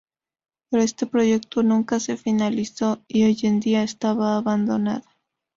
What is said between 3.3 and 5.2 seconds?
en día esta abandonada.